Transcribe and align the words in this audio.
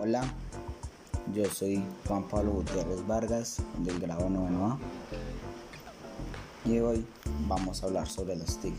Hola, 0.00 0.22
yo 1.34 1.44
soy 1.46 1.84
Juan 2.06 2.22
Pablo 2.28 2.52
Gutiérrez 2.52 3.04
Vargas 3.04 3.56
del 3.78 3.98
grado 3.98 4.28
9A 4.28 4.78
y 6.66 6.78
hoy 6.78 7.04
vamos 7.48 7.82
a 7.82 7.86
hablar 7.86 8.06
sobre 8.06 8.36
las 8.36 8.58
TIC. 8.58 8.74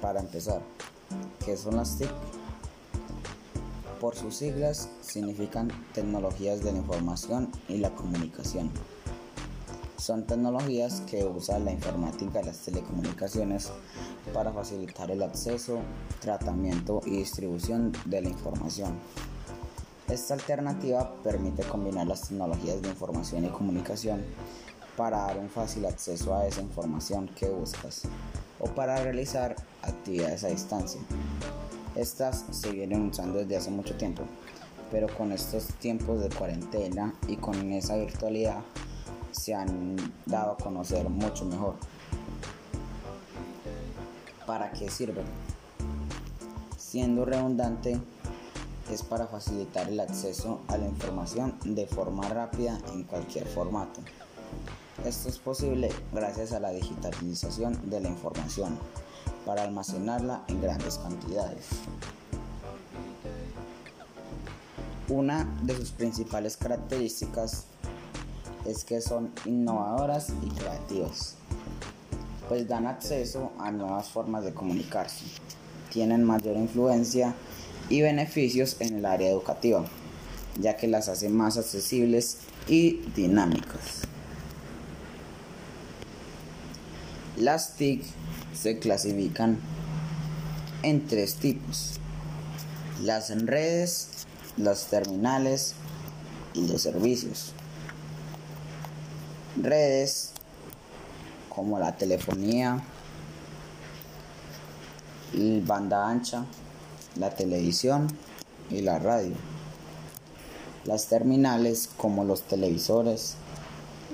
Para 0.00 0.18
empezar, 0.18 0.60
¿qué 1.44 1.56
son 1.56 1.76
las 1.76 1.96
TIC? 1.98 2.10
Por 4.00 4.16
sus 4.16 4.34
siglas 4.34 4.88
significan 5.02 5.70
tecnologías 5.92 6.64
de 6.64 6.72
la 6.72 6.78
información 6.78 7.52
y 7.68 7.76
la 7.76 7.90
comunicación. 7.90 8.72
Son 9.98 10.26
tecnologías 10.26 11.00
que 11.02 11.24
usa 11.24 11.60
la 11.60 11.70
informática 11.70 12.40
y 12.42 12.44
las 12.44 12.58
telecomunicaciones 12.58 13.70
para 14.32 14.52
facilitar 14.52 15.12
el 15.12 15.22
acceso, 15.22 15.78
tratamiento 16.20 17.02
y 17.06 17.18
distribución 17.18 17.92
de 18.04 18.20
la 18.20 18.28
información. 18.30 18.98
Esta 20.08 20.34
alternativa 20.34 21.14
permite 21.22 21.62
combinar 21.62 22.06
las 22.06 22.28
tecnologías 22.28 22.82
de 22.82 22.88
información 22.88 23.46
y 23.46 23.48
comunicación 23.48 24.22
para 24.98 25.18
dar 25.22 25.38
un 25.38 25.48
fácil 25.48 25.86
acceso 25.86 26.34
a 26.36 26.46
esa 26.46 26.60
información 26.60 27.28
que 27.28 27.48
buscas 27.48 28.02
o 28.60 28.66
para 28.66 29.02
realizar 29.02 29.56
actividades 29.82 30.44
a 30.44 30.48
distancia. 30.48 31.00
Estas 31.96 32.44
se 32.50 32.70
vienen 32.70 33.08
usando 33.08 33.38
desde 33.38 33.56
hace 33.56 33.70
mucho 33.70 33.96
tiempo, 33.96 34.24
pero 34.90 35.06
con 35.16 35.32
estos 35.32 35.68
tiempos 35.80 36.20
de 36.20 36.28
cuarentena 36.28 37.14
y 37.26 37.36
con 37.36 37.72
esa 37.72 37.96
virtualidad 37.96 38.60
se 39.32 39.54
han 39.54 39.96
dado 40.26 40.52
a 40.52 40.56
conocer 40.58 41.08
mucho 41.08 41.46
mejor. 41.46 41.76
¿Para 44.46 44.70
qué 44.72 44.90
sirven? 44.90 45.24
Siendo 46.76 47.24
redundante, 47.24 47.98
es 48.94 49.02
para 49.02 49.26
facilitar 49.26 49.88
el 49.88 49.98
acceso 49.98 50.60
a 50.68 50.76
la 50.76 50.86
información 50.86 51.58
de 51.64 51.86
forma 51.86 52.28
rápida 52.28 52.80
en 52.92 53.02
cualquier 53.02 53.44
formato. 53.44 54.00
Esto 55.04 55.28
es 55.28 55.38
posible 55.38 55.90
gracias 56.12 56.52
a 56.52 56.60
la 56.60 56.70
digitalización 56.70 57.90
de 57.90 58.00
la 58.00 58.08
información 58.08 58.78
para 59.44 59.64
almacenarla 59.64 60.44
en 60.46 60.62
grandes 60.62 60.98
cantidades. 60.98 61.66
Una 65.08 65.44
de 65.62 65.76
sus 65.76 65.90
principales 65.90 66.56
características 66.56 67.66
es 68.64 68.84
que 68.84 69.00
son 69.00 69.32
innovadoras 69.44 70.32
y 70.40 70.48
creativas, 70.50 71.34
pues 72.48 72.68
dan 72.68 72.86
acceso 72.86 73.50
a 73.58 73.72
nuevas 73.72 74.08
formas 74.08 74.44
de 74.44 74.54
comunicarse, 74.54 75.24
tienen 75.92 76.24
mayor 76.24 76.56
influencia 76.56 77.34
y 77.88 78.02
beneficios 78.02 78.76
en 78.80 78.96
el 78.96 79.06
área 79.06 79.28
educativa, 79.30 79.84
ya 80.60 80.76
que 80.76 80.88
las 80.88 81.08
hace 81.08 81.28
más 81.28 81.56
accesibles 81.56 82.38
y 82.68 83.00
dinámicas. 83.14 84.02
Las 87.36 87.76
TIC 87.76 88.02
se 88.54 88.78
clasifican 88.78 89.58
en 90.82 91.06
tres 91.06 91.34
tipos, 91.36 91.98
las 93.02 93.30
redes, 93.46 94.26
las 94.56 94.86
terminales 94.86 95.74
y 96.54 96.68
los 96.68 96.82
servicios. 96.82 97.52
Redes 99.60 100.32
como 101.48 101.78
la 101.78 101.96
telefonía, 101.96 102.82
banda 105.64 106.08
ancha, 106.08 106.44
la 107.16 107.30
televisión 107.30 108.08
y 108.70 108.80
la 108.80 108.98
radio. 108.98 109.34
Las 110.84 111.06
terminales 111.06 111.88
como 111.96 112.24
los 112.24 112.42
televisores, 112.42 113.36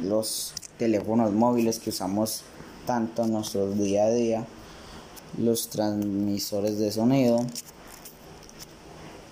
los 0.02 0.52
teléfonos 0.78 1.32
móviles 1.32 1.78
que 1.78 1.90
usamos 1.90 2.42
tanto 2.86 3.24
en 3.24 3.32
nuestro 3.32 3.70
día 3.70 4.04
a 4.04 4.10
día, 4.10 4.46
los 5.38 5.68
transmisores 5.68 6.78
de 6.78 6.92
sonido, 6.92 7.44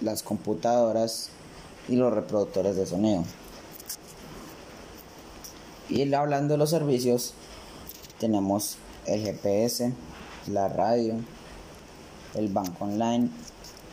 las 0.00 0.22
computadoras 0.22 1.30
y 1.88 1.96
los 1.96 2.12
reproductores 2.12 2.76
de 2.76 2.86
sonido. 2.86 3.24
Y 5.88 6.12
hablando 6.12 6.54
de 6.54 6.58
los 6.58 6.70
servicios, 6.70 7.32
tenemos 8.18 8.76
el 9.06 9.22
GPS, 9.22 9.92
la 10.46 10.68
radio, 10.68 11.14
el 12.34 12.48
banco 12.48 12.84
online, 12.84 13.30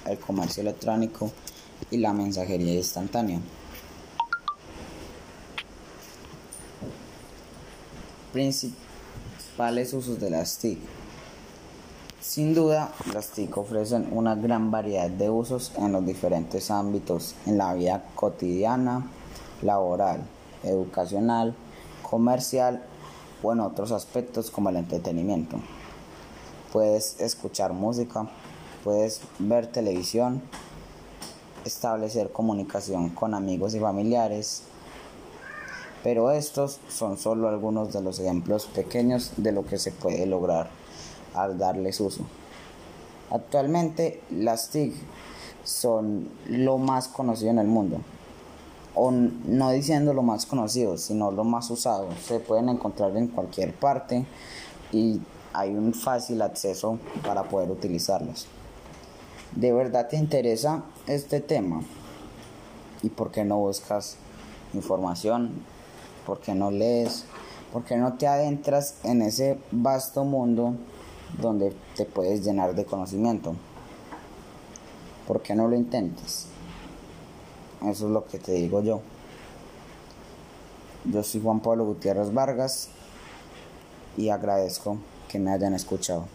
el 0.06 0.20
comercio 0.20 0.62
electrónico 0.62 1.32
y 1.92 1.98
la 1.98 2.14
mensajería 2.14 2.74
instantánea. 2.74 3.40
Principales 8.32 9.94
usos 9.94 10.20
de 10.20 10.30
las 10.30 10.58
TIC. 10.58 10.80
Sin 12.20 12.54
duda, 12.54 12.92
las 13.14 13.30
TIC 13.30 13.56
ofrecen 13.58 14.10
una 14.12 14.36
gran 14.36 14.72
variedad 14.72 15.10
de 15.10 15.30
usos 15.30 15.72
en 15.78 15.92
los 15.92 16.06
diferentes 16.06 16.72
ámbitos 16.72 17.36
en 17.46 17.58
la 17.58 17.74
vida 17.74 18.04
cotidiana, 18.16 19.06
laboral, 19.62 20.22
educacional, 20.64 21.56
comercial 22.02 22.84
o 23.42 23.54
en 23.54 23.60
otros 23.60 23.92
aspectos 23.92 24.52
como 24.52 24.70
el 24.70 24.78
entretenimiento. 24.78 25.58
Puedes 26.74 27.22
escuchar 27.22 27.74
música, 27.74 28.28
puedes 28.86 29.22
ver 29.40 29.66
televisión, 29.66 30.44
establecer 31.66 32.32
comunicación 32.32 33.10
con 33.10 33.34
amigos 33.34 33.74
y 33.74 33.80
familiares, 33.80 34.62
pero 36.04 36.30
estos 36.30 36.80
son 36.88 37.18
solo 37.18 37.50
algunos 37.50 37.92
de 37.92 38.02
los 38.02 38.20
ejemplos 38.20 38.68
pequeños 38.68 39.32
de 39.38 39.52
lo 39.52 39.66
que 39.66 39.80
se 39.80 39.92
puede 39.92 40.28
lograr 40.28 40.70
al 41.34 41.58
darles 41.58 42.00
uso. 42.00 42.22
Actualmente 43.32 44.22
las 44.30 44.70
TIC 44.70 44.94
son 45.64 46.30
lo 46.48 46.78
más 46.78 47.08
conocido 47.08 47.50
en 47.50 47.58
el 47.58 47.68
mundo, 47.68 47.98
o 48.94 49.10
no 49.10 49.72
diciendo 49.72 50.14
lo 50.14 50.22
más 50.22 50.46
conocido, 50.46 51.00
sino 51.00 51.32
lo 51.32 51.44
más 51.44 51.72
usado. 51.72 52.08
Se 52.24 52.40
pueden 52.40 52.70
encontrar 52.70 53.18
en 53.18 53.30
cualquier 53.30 53.74
parte 53.74 54.28
y 54.92 55.20
hay 55.54 55.72
un 55.72 55.92
fácil 55.96 56.44
acceso 56.44 57.00
para 57.26 57.42
poder 57.46 57.72
utilizarlos. 57.72 58.46
¿De 59.56 59.72
verdad 59.72 60.10
te 60.10 60.18
interesa 60.18 60.84
este 61.08 61.40
tema? 61.40 61.82
¿Y 63.04 63.10
por 63.10 63.32
qué 63.32 63.46
no 63.46 63.58
buscas 63.58 64.18
información? 64.74 65.52
¿Por 66.26 66.42
qué 66.42 66.54
no 66.54 66.72
lees? 66.72 67.24
¿Por 67.72 67.86
qué 67.86 67.96
no 67.96 68.16
te 68.16 68.28
adentras 68.28 68.96
en 69.04 69.22
ese 69.22 69.58
vasto 69.72 70.26
mundo 70.26 70.74
donde 71.42 71.74
te 71.96 72.04
puedes 72.04 72.44
llenar 72.44 72.76
de 72.76 72.84
conocimiento? 72.84 73.56
¿Por 75.26 75.42
qué 75.42 75.56
no 75.56 75.70
lo 75.70 75.76
intentas? 75.78 76.48
Eso 77.82 78.08
es 78.08 78.12
lo 78.12 78.26
que 78.26 78.40
te 78.40 78.52
digo 78.52 78.82
yo. 78.82 79.00
Yo 81.06 81.24
soy 81.24 81.42
Juan 81.42 81.62
Pablo 81.62 81.86
Gutiérrez 81.86 82.34
Vargas 82.34 82.90
y 84.18 84.28
agradezco 84.28 84.98
que 85.30 85.40
me 85.40 85.52
hayan 85.52 85.74
escuchado. 85.74 86.26